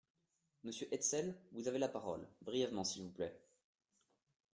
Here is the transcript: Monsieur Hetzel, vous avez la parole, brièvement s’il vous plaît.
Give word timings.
Monsieur 0.63 0.87
Hetzel, 0.91 1.37
vous 1.51 1.67
avez 1.67 1.77
la 1.77 1.87
parole, 1.87 2.27
brièvement 2.41 2.83
s’il 2.83 3.03
vous 3.03 3.11
plaît. 3.11 3.39